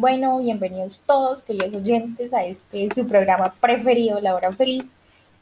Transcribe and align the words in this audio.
bueno, 0.00 0.38
bienvenidos 0.38 1.02
todos, 1.04 1.42
queridos 1.42 1.74
oyentes, 1.74 2.32
a 2.32 2.42
este 2.42 2.88
su 2.94 3.06
programa 3.06 3.54
preferido, 3.60 4.18
La 4.18 4.34
Hora 4.34 4.50
Feliz. 4.50 4.84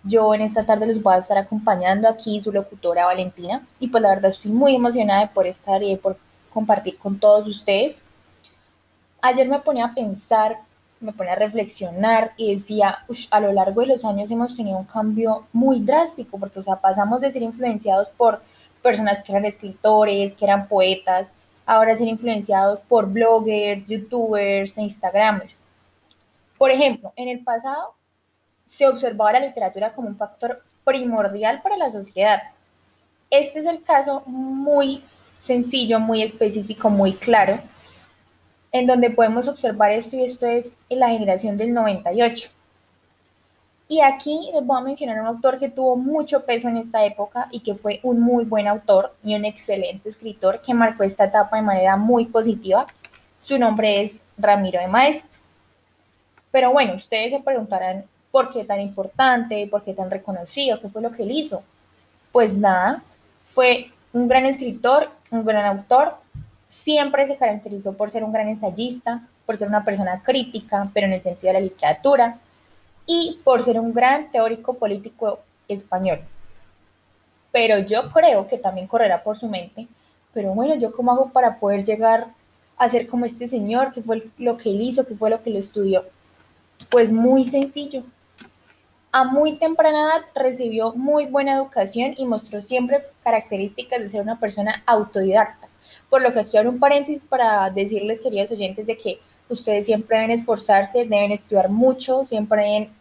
Yo 0.02 0.34
en 0.34 0.40
esta 0.40 0.66
tarde 0.66 0.88
les 0.88 1.00
voy 1.00 1.14
a 1.14 1.18
estar 1.18 1.38
acompañando 1.38 2.08
aquí 2.08 2.40
su 2.40 2.50
locutora 2.50 3.06
Valentina 3.06 3.64
y 3.78 3.86
pues 3.86 4.02
la 4.02 4.08
verdad 4.08 4.32
estoy 4.32 4.50
muy 4.50 4.74
emocionada 4.74 5.28
por 5.28 5.46
estar 5.46 5.80
y 5.84 5.94
por 5.94 6.18
compartir 6.50 6.98
con 6.98 7.20
todos 7.20 7.46
ustedes. 7.46 8.02
Ayer 9.22 9.48
me 9.48 9.60
ponía 9.60 9.84
a 9.84 9.94
pensar, 9.94 10.58
me 10.98 11.12
ponía 11.12 11.34
a 11.34 11.36
reflexionar 11.36 12.32
y 12.36 12.56
decía, 12.56 13.04
a 13.30 13.40
lo 13.40 13.52
largo 13.52 13.82
de 13.82 13.86
los 13.86 14.04
años 14.04 14.28
hemos 14.32 14.56
tenido 14.56 14.76
un 14.76 14.86
cambio 14.86 15.46
muy 15.52 15.78
drástico 15.82 16.36
porque 16.36 16.58
o 16.58 16.64
sea, 16.64 16.80
pasamos 16.80 17.20
de 17.20 17.32
ser 17.32 17.42
influenciados 17.42 18.08
por 18.08 18.42
personas 18.82 19.22
que 19.22 19.30
eran 19.30 19.44
escritores, 19.44 20.34
que 20.34 20.44
eran 20.44 20.66
poetas, 20.66 21.28
ahora 21.68 21.94
ser 21.94 22.08
influenciados 22.08 22.80
por 22.88 23.06
bloggers, 23.06 23.84
youtubers 23.86 24.78
e 24.78 24.82
instagramers. 24.82 25.66
Por 26.56 26.70
ejemplo, 26.70 27.12
en 27.14 27.28
el 27.28 27.44
pasado 27.44 27.94
se 28.64 28.88
observaba 28.88 29.34
la 29.34 29.40
literatura 29.40 29.92
como 29.92 30.08
un 30.08 30.16
factor 30.16 30.62
primordial 30.82 31.60
para 31.60 31.76
la 31.76 31.90
sociedad. 31.90 32.40
Este 33.28 33.60
es 33.60 33.66
el 33.66 33.82
caso 33.82 34.22
muy 34.24 35.04
sencillo, 35.38 36.00
muy 36.00 36.22
específico, 36.22 36.88
muy 36.88 37.12
claro, 37.12 37.60
en 38.72 38.86
donde 38.86 39.10
podemos 39.10 39.46
observar 39.46 39.92
esto 39.92 40.16
y 40.16 40.24
esto 40.24 40.46
es 40.46 40.74
en 40.88 41.00
la 41.00 41.10
generación 41.10 41.58
del 41.58 41.74
98. 41.74 42.48
Y 43.90 44.02
aquí 44.02 44.50
les 44.52 44.66
voy 44.66 44.76
a 44.76 44.82
mencionar 44.82 45.18
un 45.18 45.26
autor 45.26 45.58
que 45.58 45.70
tuvo 45.70 45.96
mucho 45.96 46.44
peso 46.44 46.68
en 46.68 46.76
esta 46.76 47.06
época 47.06 47.48
y 47.50 47.60
que 47.60 47.74
fue 47.74 48.00
un 48.02 48.20
muy 48.20 48.44
buen 48.44 48.68
autor 48.68 49.16
y 49.24 49.34
un 49.34 49.46
excelente 49.46 50.10
escritor 50.10 50.60
que 50.60 50.74
marcó 50.74 51.04
esta 51.04 51.24
etapa 51.24 51.56
de 51.56 51.62
manera 51.62 51.96
muy 51.96 52.26
positiva. 52.26 52.86
Su 53.38 53.58
nombre 53.58 54.02
es 54.02 54.22
Ramiro 54.36 54.78
de 54.78 54.88
Maestro. 54.88 55.40
Pero 56.50 56.70
bueno, 56.70 56.96
ustedes 56.96 57.30
se 57.30 57.40
preguntarán 57.40 58.04
por 58.30 58.50
qué 58.50 58.64
tan 58.64 58.82
importante, 58.82 59.66
por 59.70 59.82
qué 59.82 59.94
tan 59.94 60.10
reconocido, 60.10 60.78
qué 60.80 60.90
fue 60.90 61.00
lo 61.00 61.10
que 61.10 61.22
él 61.22 61.30
hizo. 61.30 61.62
Pues 62.30 62.54
nada, 62.54 63.02
fue 63.42 63.90
un 64.12 64.28
gran 64.28 64.44
escritor, 64.44 65.10
un 65.30 65.46
gran 65.46 65.64
autor, 65.64 66.16
siempre 66.68 67.26
se 67.26 67.38
caracterizó 67.38 67.94
por 67.94 68.10
ser 68.10 68.22
un 68.22 68.32
gran 68.32 68.48
ensayista, 68.48 69.26
por 69.46 69.56
ser 69.56 69.68
una 69.68 69.82
persona 69.82 70.22
crítica, 70.22 70.90
pero 70.92 71.06
en 71.06 71.14
el 71.14 71.22
sentido 71.22 71.54
de 71.54 71.60
la 71.60 71.64
literatura, 71.64 72.38
y 73.08 73.40
por 73.42 73.64
ser 73.64 73.80
un 73.80 73.92
gran 73.92 74.30
teórico 74.30 74.74
político 74.74 75.40
español. 75.66 76.20
Pero 77.50 77.78
yo 77.78 78.12
creo 78.12 78.46
que 78.46 78.58
también 78.58 78.86
correrá 78.86 79.22
por 79.24 79.36
su 79.36 79.48
mente, 79.48 79.88
pero 80.34 80.50
bueno, 80.50 80.76
¿yo 80.76 80.92
cómo 80.92 81.10
hago 81.10 81.30
para 81.30 81.58
poder 81.58 81.82
llegar 81.82 82.28
a 82.76 82.88
ser 82.88 83.06
como 83.06 83.24
este 83.24 83.48
señor? 83.48 83.92
¿Qué 83.92 84.02
fue 84.02 84.28
lo 84.36 84.58
que 84.58 84.70
él 84.70 84.82
hizo? 84.82 85.06
¿Qué 85.06 85.16
fue 85.16 85.30
lo 85.30 85.40
que 85.40 85.48
él 85.50 85.56
estudió? 85.56 86.04
Pues 86.90 87.10
muy 87.10 87.46
sencillo. 87.46 88.04
A 89.10 89.24
muy 89.24 89.56
temprana 89.56 90.02
edad 90.02 90.26
recibió 90.34 90.92
muy 90.92 91.24
buena 91.24 91.54
educación 91.54 92.12
y 92.14 92.26
mostró 92.26 92.60
siempre 92.60 93.02
características 93.24 94.00
de 94.00 94.10
ser 94.10 94.20
una 94.20 94.38
persona 94.38 94.82
autodidacta. 94.84 95.66
Por 96.10 96.20
lo 96.20 96.34
que 96.34 96.40
aquí 96.40 96.58
abro 96.58 96.70
un 96.70 96.78
paréntesis 96.78 97.24
para 97.24 97.70
decirles, 97.70 98.20
queridos 98.20 98.50
oyentes, 98.50 98.86
de 98.86 98.98
que 98.98 99.18
ustedes 99.48 99.86
siempre 99.86 100.18
deben 100.18 100.32
esforzarse, 100.32 101.06
deben 101.06 101.32
estudiar 101.32 101.70
mucho, 101.70 102.26
siempre 102.26 102.62
deben 102.62 102.97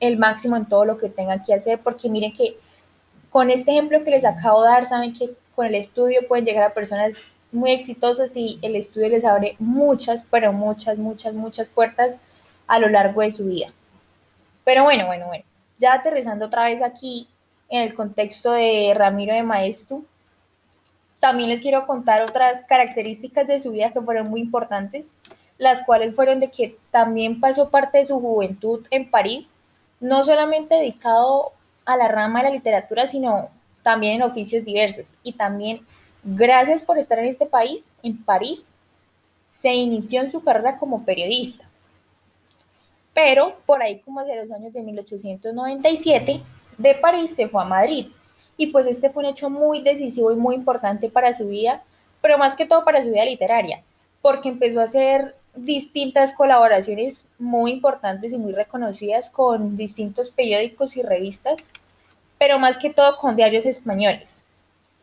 el 0.00 0.18
máximo 0.18 0.56
en 0.56 0.66
todo 0.66 0.84
lo 0.84 0.98
que 0.98 1.08
tengan 1.08 1.42
que 1.42 1.54
hacer, 1.54 1.80
porque 1.80 2.08
miren 2.08 2.32
que 2.32 2.58
con 3.30 3.50
este 3.50 3.72
ejemplo 3.72 4.04
que 4.04 4.10
les 4.10 4.24
acabo 4.24 4.62
de 4.62 4.68
dar, 4.68 4.86
saben 4.86 5.12
que 5.12 5.30
con 5.54 5.66
el 5.66 5.74
estudio 5.74 6.26
pueden 6.28 6.44
llegar 6.44 6.64
a 6.64 6.74
personas 6.74 7.16
muy 7.52 7.70
exitosas 7.70 8.36
y 8.36 8.58
el 8.62 8.76
estudio 8.76 9.08
les 9.08 9.24
abre 9.24 9.56
muchas, 9.58 10.24
pero 10.24 10.52
muchas, 10.52 10.98
muchas, 10.98 11.34
muchas 11.34 11.68
puertas 11.68 12.16
a 12.66 12.78
lo 12.78 12.88
largo 12.88 13.20
de 13.20 13.32
su 13.32 13.46
vida. 13.46 13.72
Pero 14.64 14.84
bueno, 14.84 15.06
bueno, 15.06 15.26
bueno, 15.26 15.44
ya 15.78 15.94
aterrizando 15.94 16.46
otra 16.46 16.64
vez 16.64 16.82
aquí 16.82 17.28
en 17.68 17.82
el 17.82 17.94
contexto 17.94 18.52
de 18.52 18.92
Ramiro 18.94 19.34
de 19.34 19.42
Maestro, 19.42 20.02
también 21.20 21.48
les 21.48 21.60
quiero 21.60 21.86
contar 21.86 22.22
otras 22.22 22.64
características 22.64 23.46
de 23.46 23.60
su 23.60 23.70
vida 23.70 23.92
que 23.92 24.02
fueron 24.02 24.28
muy 24.28 24.40
importantes, 24.40 25.14
las 25.58 25.82
cuales 25.82 26.14
fueron 26.14 26.40
de 26.40 26.50
que 26.50 26.76
también 26.90 27.40
pasó 27.40 27.70
parte 27.70 27.98
de 27.98 28.06
su 28.06 28.20
juventud 28.20 28.86
en 28.90 29.10
París, 29.10 29.48
no 30.04 30.22
solamente 30.22 30.74
dedicado 30.74 31.52
a 31.86 31.96
la 31.96 32.08
rama 32.08 32.40
de 32.40 32.50
la 32.50 32.54
literatura, 32.54 33.06
sino 33.06 33.48
también 33.82 34.16
en 34.16 34.22
oficios 34.22 34.62
diversos. 34.62 35.14
Y 35.22 35.32
también, 35.32 35.80
gracias 36.22 36.82
por 36.82 36.98
estar 36.98 37.18
en 37.18 37.24
este 37.24 37.46
país, 37.46 37.94
en 38.02 38.22
París, 38.22 38.66
se 39.48 39.72
inició 39.72 40.20
en 40.20 40.30
su 40.30 40.44
carrera 40.44 40.76
como 40.76 41.06
periodista. 41.06 41.66
Pero 43.14 43.56
por 43.64 43.82
ahí 43.82 44.00
como 44.00 44.20
hacia 44.20 44.36
los 44.36 44.50
años 44.50 44.74
de 44.74 44.82
1897, 44.82 46.42
de 46.76 46.94
París 46.96 47.32
se 47.34 47.48
fue 47.48 47.62
a 47.62 47.64
Madrid. 47.64 48.08
Y 48.58 48.66
pues 48.66 48.86
este 48.86 49.08
fue 49.08 49.24
un 49.24 49.30
hecho 49.30 49.48
muy 49.48 49.80
decisivo 49.80 50.32
y 50.32 50.36
muy 50.36 50.54
importante 50.54 51.08
para 51.08 51.34
su 51.34 51.46
vida, 51.46 51.82
pero 52.20 52.36
más 52.36 52.54
que 52.54 52.66
todo 52.66 52.84
para 52.84 53.02
su 53.02 53.08
vida 53.08 53.24
literaria, 53.24 53.82
porque 54.20 54.50
empezó 54.50 54.80
a 54.80 54.84
hacer 54.84 55.34
distintas 55.56 56.32
colaboraciones 56.32 57.26
muy 57.38 57.72
importantes 57.72 58.32
y 58.32 58.38
muy 58.38 58.52
reconocidas 58.52 59.30
con 59.30 59.76
distintos 59.76 60.30
periódicos 60.30 60.96
y 60.96 61.02
revistas, 61.02 61.70
pero 62.38 62.58
más 62.58 62.76
que 62.76 62.92
todo 62.92 63.16
con 63.16 63.36
diarios 63.36 63.64
españoles, 63.66 64.44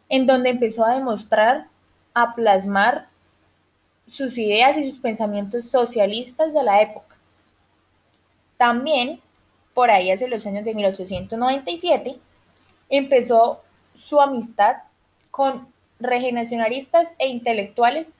en 0.09 0.27
donde 0.27 0.49
empezó 0.49 0.85
a 0.85 0.95
demostrar, 0.95 1.67
a 2.13 2.35
plasmar 2.35 3.07
sus 4.07 4.37
ideas 4.37 4.77
y 4.77 4.91
sus 4.91 4.99
pensamientos 4.99 5.69
socialistas 5.69 6.53
de 6.53 6.63
la 6.63 6.81
época. 6.81 7.17
También, 8.57 9.21
por 9.73 9.89
ahí 9.89 10.11
hace 10.11 10.27
los 10.27 10.45
años 10.45 10.65
de 10.65 10.75
1897, 10.75 12.17
empezó 12.89 13.61
su 13.95 14.19
amistad 14.19 14.77
con 15.31 15.67
regeneracionalistas 15.99 17.07
e 17.17 17.27
intelectuales 17.29 18.13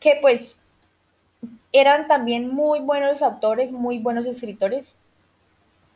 que 0.00 0.18
pues 0.20 0.56
eran 1.72 2.08
también 2.08 2.54
muy 2.54 2.80
buenos 2.80 3.22
autores, 3.22 3.72
muy 3.72 3.98
buenos 3.98 4.26
escritores, 4.26 4.96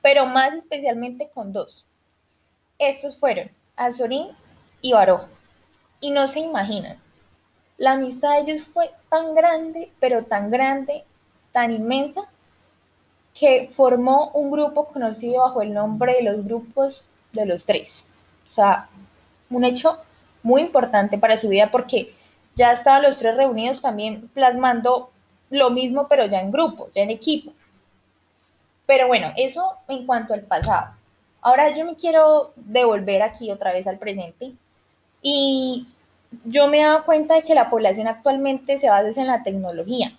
pero 0.03 0.27
más 0.27 0.55
especialmente 0.55 1.31
con 1.33 1.53
dos. 1.53 1.84
Estos 2.78 3.19
fueron 3.19 3.50
Azorín 3.77 4.28
y 4.81 4.93
Baroja. 4.93 5.28
Y 6.00 6.10
no 6.10 6.28
se 6.28 6.41
imaginan, 6.41 6.99
la 7.81 7.93
amistad 7.93 8.34
de 8.34 8.53
ellos 8.53 8.66
fue 8.66 8.91
tan 9.09 9.34
grande, 9.34 9.91
pero 10.00 10.25
tan 10.25 10.50
grande, 10.50 11.05
tan 11.50 11.71
inmensa, 11.71 12.22
que 13.33 13.71
formó 13.72 14.31
un 14.34 14.50
grupo 14.50 14.87
conocido 14.89 15.41
bajo 15.41 15.62
el 15.62 15.72
nombre 15.72 16.16
de 16.16 16.22
los 16.22 16.44
grupos 16.44 17.03
de 17.33 17.47
los 17.47 17.65
tres. 17.65 18.05
O 18.47 18.50
sea, 18.50 18.89
un 19.49 19.65
hecho 19.65 19.99
muy 20.43 20.60
importante 20.60 21.16
para 21.16 21.39
su 21.39 21.49
vida 21.49 21.71
porque 21.71 22.15
ya 22.55 22.72
estaban 22.72 23.03
los 23.03 23.16
tres 23.16 23.37
reunidos 23.37 23.81
también 23.81 24.28
plasmando 24.34 25.10
lo 25.50 25.71
mismo, 25.71 26.06
pero 26.09 26.27
ya 26.27 26.41
en 26.41 26.50
grupo, 26.50 26.88
ya 26.94 27.03
en 27.03 27.11
equipo. 27.11 27.53
Pero 28.87 29.09
bueno, 29.09 29.33
eso 29.37 29.77
en 29.88 30.06
cuanto 30.06 30.34
al 30.34 30.43
pasado. 30.43 30.94
Ahora 31.43 31.75
yo 31.77 31.84
me 31.84 31.97
quiero 31.97 32.53
devolver 32.56 33.22
aquí 33.22 33.50
otra 33.50 33.72
vez 33.72 33.87
al 33.87 33.99
presente 33.99 34.53
y 35.22 35.87
yo 36.44 36.69
me 36.69 36.81
he 36.81 36.84
dado 36.84 37.05
cuenta 37.05 37.34
de 37.34 37.43
que 37.43 37.55
la 37.55 37.71
población 37.71 38.06
actualmente 38.06 38.78
se 38.78 38.89
basa 38.89 39.21
en 39.21 39.27
la 39.27 39.43
tecnología. 39.43 40.16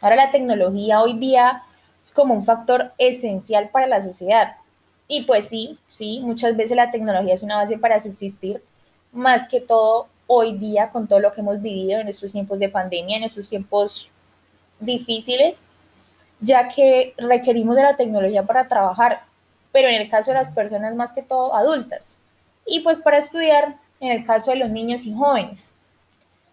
Ahora 0.00 0.16
la 0.16 0.30
tecnología 0.30 1.00
hoy 1.00 1.18
día 1.18 1.62
es 2.02 2.10
como 2.10 2.34
un 2.34 2.42
factor 2.42 2.92
esencial 2.98 3.70
para 3.70 3.86
la 3.86 4.02
sociedad. 4.02 4.56
Y 5.08 5.24
pues 5.24 5.48
sí, 5.48 5.78
sí, 5.90 6.20
muchas 6.22 6.56
veces 6.56 6.76
la 6.76 6.90
tecnología 6.90 7.34
es 7.34 7.42
una 7.42 7.56
base 7.56 7.78
para 7.78 8.00
subsistir, 8.00 8.62
más 9.12 9.46
que 9.46 9.60
todo 9.60 10.08
hoy 10.26 10.58
día 10.58 10.90
con 10.90 11.06
todo 11.06 11.20
lo 11.20 11.32
que 11.32 11.40
hemos 11.40 11.62
vivido 11.62 12.00
en 12.00 12.08
estos 12.08 12.32
tiempos 12.32 12.58
de 12.58 12.68
pandemia, 12.68 13.18
en 13.18 13.22
estos 13.22 13.48
tiempos 13.48 14.08
difíciles, 14.80 15.68
ya 16.40 16.68
que 16.68 17.14
requerimos 17.16 17.76
de 17.76 17.82
la 17.82 17.96
tecnología 17.96 18.44
para 18.44 18.68
trabajar, 18.68 19.24
pero 19.72 19.88
en 19.88 19.94
el 19.94 20.10
caso 20.10 20.30
de 20.30 20.38
las 20.38 20.50
personas 20.50 20.94
más 20.94 21.12
que 21.12 21.22
todo 21.22 21.54
adultas, 21.54 22.16
y 22.66 22.80
pues 22.80 22.98
para 22.98 23.18
estudiar 23.18 23.76
en 24.00 24.12
el 24.12 24.24
caso 24.24 24.50
de 24.50 24.58
los 24.58 24.70
niños 24.70 25.04
y 25.06 25.14
jóvenes. 25.14 25.72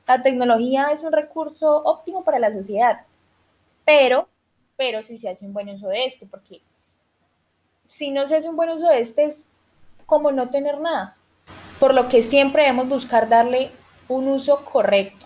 La 0.07 0.21
tecnología 0.21 0.87
es 0.91 1.01
un 1.03 1.11
recurso 1.11 1.83
óptimo 1.83 2.23
para 2.23 2.39
la 2.39 2.51
sociedad, 2.51 3.01
pero, 3.85 4.27
pero 4.75 5.03
si 5.03 5.17
se 5.17 5.29
hace 5.29 5.45
un 5.45 5.53
buen 5.53 5.69
uso 5.69 5.87
de 5.87 6.05
este, 6.05 6.25
porque 6.25 6.61
si 7.87 8.11
no 8.11 8.27
se 8.27 8.37
hace 8.37 8.49
un 8.49 8.55
buen 8.55 8.69
uso 8.69 8.87
de 8.87 9.01
este 9.01 9.25
es 9.25 9.43
como 10.05 10.31
no 10.31 10.49
tener 10.49 10.79
nada, 10.79 11.15
por 11.79 11.93
lo 11.93 12.09
que 12.09 12.23
siempre 12.23 12.63
debemos 12.63 12.89
buscar 12.89 13.29
darle 13.29 13.71
un 14.07 14.27
uso 14.27 14.63
correcto. 14.65 15.25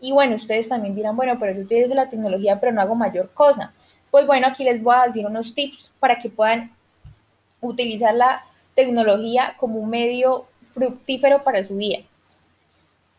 Y 0.00 0.12
bueno, 0.12 0.36
ustedes 0.36 0.68
también 0.68 0.94
dirán, 0.94 1.14
bueno, 1.16 1.38
pero 1.38 1.52
yo 1.52 1.62
utilizo 1.62 1.94
la 1.94 2.08
tecnología, 2.08 2.58
pero 2.58 2.72
no 2.72 2.80
hago 2.80 2.94
mayor 2.94 3.32
cosa. 3.32 3.72
Pues 4.10 4.26
bueno, 4.26 4.46
aquí 4.46 4.64
les 4.64 4.82
voy 4.82 4.94
a 4.96 5.06
decir 5.06 5.26
unos 5.26 5.54
tips 5.54 5.92
para 6.00 6.18
que 6.18 6.30
puedan 6.30 6.72
utilizar 7.60 8.14
la 8.14 8.44
tecnología 8.74 9.54
como 9.58 9.78
un 9.78 9.90
medio 9.90 10.46
fructífero 10.64 11.44
para 11.44 11.62
su 11.62 11.76
vida. 11.76 11.98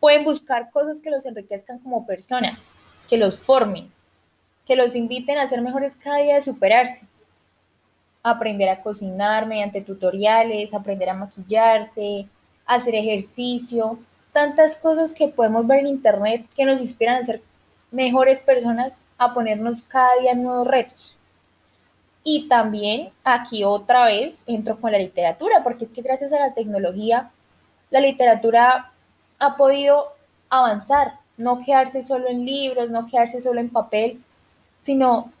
Pueden 0.00 0.24
buscar 0.24 0.70
cosas 0.70 1.00
que 1.00 1.10
los 1.10 1.24
enriquezcan 1.24 1.78
como 1.78 2.04
persona, 2.04 2.58
que 3.08 3.16
los 3.16 3.38
formen. 3.38 3.90
que 4.64 4.76
los 4.76 4.94
inviten 4.94 5.38
a 5.38 5.48
ser 5.48 5.60
mejores 5.60 5.96
cada 5.96 6.18
día 6.18 6.36
de 6.36 6.42
superarse. 6.42 7.02
Aprender 8.22 8.68
a 8.68 8.80
cocinar 8.80 9.46
mediante 9.46 9.80
tutoriales, 9.80 10.72
aprender 10.72 11.10
a 11.10 11.14
maquillarse, 11.14 12.28
hacer 12.64 12.94
ejercicio, 12.94 13.98
tantas 14.32 14.76
cosas 14.76 15.12
que 15.12 15.28
podemos 15.28 15.66
ver 15.66 15.80
en 15.80 15.86
internet 15.86 16.46
que 16.56 16.64
nos 16.64 16.80
inspiran 16.80 17.16
a 17.16 17.24
ser 17.24 17.42
mejores 17.90 18.40
personas, 18.40 19.00
a 19.18 19.34
ponernos 19.34 19.82
cada 19.84 20.18
día 20.20 20.34
nuevos 20.34 20.66
retos. 20.66 21.16
Y 22.24 22.48
también 22.48 23.10
aquí 23.24 23.64
otra 23.64 24.06
vez 24.06 24.44
entro 24.46 24.80
con 24.80 24.92
la 24.92 24.98
literatura, 24.98 25.62
porque 25.62 25.84
es 25.84 25.90
que 25.90 26.02
gracias 26.02 26.32
a 26.32 26.40
la 26.40 26.54
tecnología, 26.54 27.30
la 27.90 28.00
literatura 28.00 28.92
ha 29.38 29.56
podido 29.56 30.14
avanzar, 30.48 31.14
no 31.36 31.58
quedarse 31.58 32.02
solo 32.02 32.28
en 32.28 32.46
libros, 32.46 32.90
no 32.90 33.06
quedarse 33.06 33.42
solo 33.42 33.60
en 33.60 33.70
papel, 33.70 34.22
sino 34.80 35.32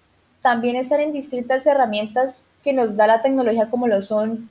también 0.42 0.76
estar 0.76 1.00
en 1.00 1.12
distintas 1.12 1.66
herramientas 1.66 2.50
que 2.62 2.72
nos 2.72 2.96
da 2.96 3.06
la 3.06 3.22
tecnología 3.22 3.70
como 3.70 3.86
lo 3.86 4.02
son 4.02 4.50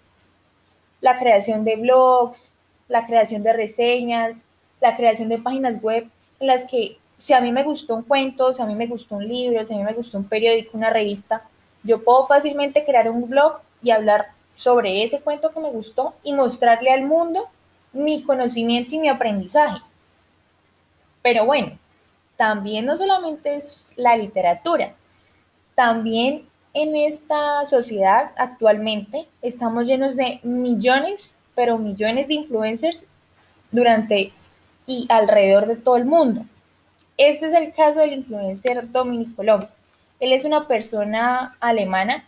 la 1.02 1.20
creación 1.20 1.66
de 1.66 1.76
blogs, 1.78 2.51
la 2.92 3.08
creación 3.08 3.42
de 3.42 3.54
reseñas, 3.54 4.38
la 4.82 4.98
creación 4.98 5.30
de 5.30 5.38
páginas 5.38 5.82
web 5.82 6.10
en 6.40 6.48
las 6.48 6.66
que 6.66 6.98
si 7.18 7.34
a 7.34 7.40
mí 7.40 7.52
me 7.52 7.64
gustó 7.64 7.96
un 7.96 8.04
cuento, 8.04 8.54
si 8.54 8.62
a 8.62 8.66
mí 8.66 8.76
me 8.76 8.88
gustó 8.88 9.16
un 9.16 9.28
libro, 9.28 9.66
si 9.66 9.74
a 9.74 9.78
mí 9.78 9.84
me 9.84 9.94
gustó 9.94 10.18
un 10.18 10.26
periódico, 10.26 10.78
una 10.78 10.90
revista, 10.90 11.44
yo 11.84 12.04
puedo 12.04 12.26
fácilmente 12.26 12.84
crear 12.84 13.10
un 13.10 13.30
blog 13.30 13.60
y 13.82 13.92
hablar 13.92 14.32
sobre 14.58 15.04
ese 15.04 15.22
cuento 15.22 15.52
que 15.52 15.60
me 15.60 15.72
gustó 15.72 16.14
y 16.24 16.34
mostrarle 16.34 16.92
al 16.92 17.06
mundo 17.06 17.48
mi 17.94 18.24
conocimiento 18.24 18.94
y 18.94 19.00
mi 19.00 19.08
aprendizaje. 19.08 19.82
Pero 21.22 21.46
bueno, 21.46 21.78
también 22.36 22.86
no 22.86 22.98
solamente 22.98 23.56
es 23.56 23.90
la 23.96 24.18
literatura, 24.18 24.96
también 25.76 26.48
en 26.74 26.96
esta 26.96 27.66
sociedad 27.66 28.32
actualmente 28.38 29.28
estamos 29.42 29.86
llenos 29.86 30.16
de 30.16 30.40
millones, 30.44 31.34
pero 31.62 31.78
millones 31.78 32.28
de 32.28 32.34
influencers 32.34 33.06
durante 33.70 34.34
y 34.88 35.06
alrededor 35.10 35.68
de 35.68 35.76
todo 35.76 35.96
el 35.96 36.06
mundo. 36.06 36.44
Este 37.18 37.50
es 37.50 37.54
el 37.54 37.72
caso 37.72 38.00
del 38.00 38.14
influencer 38.14 38.90
Dominic 38.90 39.36
Colombo. 39.36 39.68
Él 40.20 40.32
es 40.34 40.44
una 40.44 40.68
persona 40.68 41.56
alemana 41.60 42.26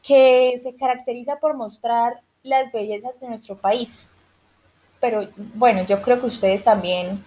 que 0.00 0.60
se 0.62 0.76
caracteriza 0.76 1.40
por 1.40 1.56
mostrar 1.56 2.20
las 2.44 2.70
bellezas 2.70 3.18
de 3.18 3.26
nuestro 3.30 3.56
país. 3.56 4.06
Pero 5.00 5.26
bueno, 5.56 5.84
yo 5.84 6.00
creo 6.00 6.20
que 6.20 6.26
a 6.26 6.28
ustedes 6.28 6.62
también 6.62 7.24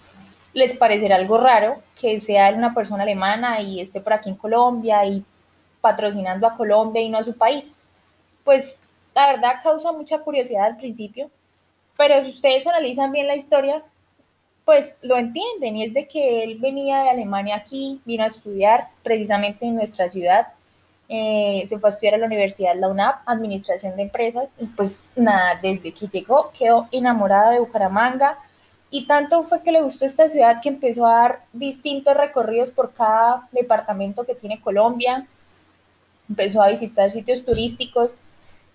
les 0.53 0.73
parecerá 0.77 1.17
algo 1.17 1.37
raro 1.37 1.81
que 1.99 2.21
sea 2.21 2.49
una 2.53 2.73
persona 2.73 3.03
alemana 3.03 3.59
y 3.59 3.81
esté 3.81 3.99
por 3.99 4.13
aquí 4.13 4.29
en 4.29 4.35
Colombia 4.37 5.05
y 5.05 5.25
patrocinando 5.81 6.47
a 6.47 6.55
Colombia 6.55 7.01
y 7.01 7.09
no 7.09 7.17
a 7.17 7.25
su 7.25 7.33
país. 7.33 7.75
Pues 8.45 8.77
la 9.19 9.33
verdad 9.33 9.59
causa 9.61 9.91
mucha 9.91 10.19
curiosidad 10.19 10.65
al 10.65 10.77
principio, 10.77 11.29
pero 11.97 12.23
si 12.23 12.29
ustedes 12.29 12.65
analizan 12.65 13.11
bien 13.11 13.27
la 13.27 13.35
historia, 13.35 13.83
pues 14.63 14.99
lo 15.03 15.17
entienden 15.17 15.75
y 15.75 15.83
es 15.83 15.93
de 15.93 16.07
que 16.07 16.43
él 16.43 16.57
venía 16.59 17.03
de 17.03 17.09
Alemania 17.09 17.57
aquí, 17.57 17.99
vino 18.05 18.23
a 18.23 18.27
estudiar 18.27 18.87
precisamente 19.03 19.65
en 19.65 19.75
nuestra 19.75 20.07
ciudad, 20.07 20.47
eh, 21.09 21.65
se 21.67 21.79
fue 21.79 21.89
a 21.89 21.91
estudiar 21.91 22.13
a 22.13 22.17
la 22.17 22.27
Universidad 22.27 22.75
La 22.75 22.87
UNAP, 22.87 23.23
Administración 23.25 23.97
de 23.97 24.03
Empresas, 24.03 24.49
y 24.57 24.67
pues 24.67 25.03
nada, 25.15 25.59
desde 25.61 25.91
que 25.91 26.07
llegó 26.07 26.51
quedó 26.57 26.87
enamorada 26.91 27.51
de 27.51 27.59
Bucaramanga 27.59 28.37
y 28.89 29.05
tanto 29.05 29.43
fue 29.43 29.63
que 29.63 29.73
le 29.73 29.81
gustó 29.81 30.05
esta 30.05 30.29
ciudad 30.29 30.61
que 30.61 30.69
empezó 30.69 31.05
a 31.05 31.21
dar 31.21 31.45
distintos 31.51 32.15
recorridos 32.15 32.71
por 32.71 32.93
cada 32.93 33.49
departamento 33.51 34.23
que 34.23 34.35
tiene 34.35 34.61
Colombia, 34.61 35.27
empezó 36.29 36.61
a 36.61 36.69
visitar 36.69 37.11
sitios 37.11 37.43
turísticos 37.43 38.21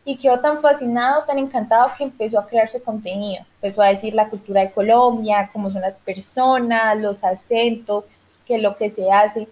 y 0.05 0.17
quedó 0.17 0.41
tan 0.41 0.59
fascinado, 0.59 1.25
tan 1.25 1.39
encantado 1.39 1.93
que 1.97 2.05
empezó 2.05 2.39
a 2.39 2.47
crear 2.47 2.69
su 2.69 2.83
contenido. 2.83 3.45
Empezó 3.56 3.83
a 3.83 3.89
decir 3.89 4.15
la 4.15 4.29
cultura 4.29 4.61
de 4.61 4.71
Colombia, 4.71 5.49
cómo 5.53 5.71
son 5.71 5.81
las 5.81 5.97
personas, 5.97 7.01
los 7.01 7.25
acentos, 7.25 8.05
qué 8.47 8.56
es 8.56 8.62
lo 8.62 8.77
que 8.77 8.91
se 8.91 9.11
hace. 9.11 9.49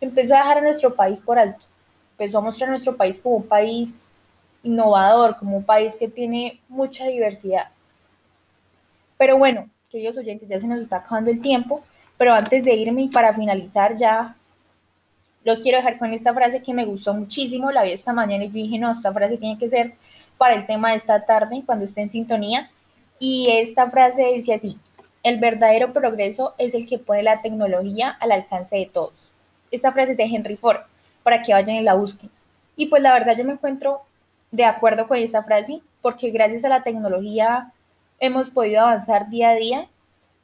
Empezó 0.00 0.34
a 0.34 0.38
dejar 0.38 0.58
a 0.58 0.62
nuestro 0.62 0.94
país 0.94 1.20
por 1.20 1.38
alto. 1.38 1.64
Empezó 2.12 2.38
a 2.38 2.42
mostrar 2.42 2.68
a 2.68 2.72
nuestro 2.72 2.96
país 2.96 3.18
como 3.18 3.36
un 3.36 3.48
país 3.48 4.06
innovador, 4.62 5.36
como 5.36 5.56
un 5.56 5.64
país 5.64 5.96
que 5.96 6.08
tiene 6.08 6.60
mucha 6.68 7.06
diversidad. 7.06 7.68
Pero 9.16 9.36
bueno, 9.36 9.68
queridos 9.88 10.16
oyentes, 10.16 10.48
ya 10.48 10.60
se 10.60 10.68
nos 10.68 10.80
está 10.80 10.98
acabando 10.98 11.30
el 11.30 11.40
tiempo, 11.40 11.82
pero 12.16 12.32
antes 12.34 12.64
de 12.64 12.74
irme 12.74 13.02
y 13.02 13.08
para 13.08 13.32
finalizar 13.32 13.96
ya 13.96 14.36
los 15.48 15.62
quiero 15.62 15.78
dejar 15.78 15.98
con 15.98 16.12
esta 16.12 16.34
frase 16.34 16.60
que 16.60 16.74
me 16.74 16.84
gustó 16.84 17.14
muchísimo, 17.14 17.70
la 17.70 17.82
vi 17.82 17.92
esta 17.92 18.12
mañana 18.12 18.44
y 18.44 18.48
yo 18.48 18.52
dije, 18.52 18.78
no, 18.78 18.92
esta 18.92 19.14
frase 19.14 19.38
tiene 19.38 19.56
que 19.56 19.70
ser 19.70 19.94
para 20.36 20.54
el 20.54 20.66
tema 20.66 20.90
de 20.90 20.98
esta 20.98 21.24
tarde, 21.24 21.62
cuando 21.64 21.86
esté 21.86 22.02
en 22.02 22.10
sintonía. 22.10 22.70
Y 23.18 23.48
esta 23.50 23.88
frase 23.88 24.26
dice 24.34 24.52
así, 24.52 24.78
el 25.22 25.40
verdadero 25.40 25.94
progreso 25.94 26.54
es 26.58 26.74
el 26.74 26.86
que 26.86 26.98
pone 26.98 27.22
la 27.22 27.40
tecnología 27.40 28.10
al 28.10 28.32
alcance 28.32 28.76
de 28.76 28.90
todos. 28.92 29.32
Esta 29.70 29.90
frase 29.90 30.12
es 30.12 30.18
de 30.18 30.24
Henry 30.24 30.56
Ford, 30.56 30.80
para 31.22 31.40
que 31.40 31.54
vayan 31.54 31.76
y 31.76 31.82
la 31.82 31.94
busquen. 31.94 32.28
Y 32.76 32.88
pues 32.88 33.00
la 33.00 33.14
verdad 33.14 33.34
yo 33.34 33.46
me 33.46 33.54
encuentro 33.54 34.02
de 34.50 34.66
acuerdo 34.66 35.08
con 35.08 35.16
esta 35.16 35.44
frase, 35.44 35.80
porque 36.02 36.28
gracias 36.30 36.62
a 36.66 36.68
la 36.68 36.82
tecnología 36.82 37.72
hemos 38.20 38.50
podido 38.50 38.82
avanzar 38.82 39.30
día 39.30 39.48
a 39.48 39.54
día, 39.54 39.88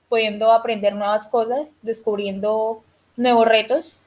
pudiendo 0.09 0.51
aprender 0.51 0.95
nuevas 0.95 1.27
cosas, 1.27 1.75
descubriendo 1.83 2.83
nuevos 3.19 3.47
retos 3.47 4.01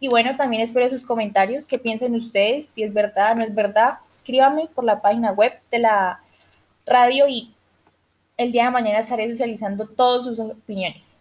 y 0.00 0.08
bueno, 0.08 0.34
también 0.36 0.62
espero 0.62 0.88
sus 0.88 1.02
comentarios, 1.04 1.66
qué 1.66 1.78
piensen 1.78 2.14
ustedes, 2.14 2.66
si 2.66 2.82
es 2.82 2.92
verdad 2.92 3.32
o 3.32 3.34
no 3.36 3.44
es 3.44 3.54
verdad. 3.54 3.98
Escríbame 4.08 4.68
por 4.74 4.82
la 4.84 5.02
página 5.02 5.32
web 5.32 5.52
de 5.70 5.78
la 5.78 6.22
radio 6.86 7.28
y 7.28 7.54
el 8.38 8.50
día 8.50 8.64
de 8.64 8.70
mañana 8.70 9.00
estaré 9.00 9.28
socializando 9.28 9.86
todas 9.86 10.24
sus 10.24 10.40
opiniones. 10.40 11.19